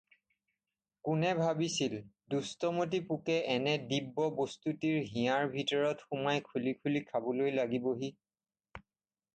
[1.05, 1.93] কোনে ভাবিছিল,
[2.31, 8.13] দুষ্টমতি পোকে এনে দিব্য বস্তুটিৰ হিয়াৰ ভিতৰত সোমাই খুলি খুলি খাবলৈ লাগিবহি?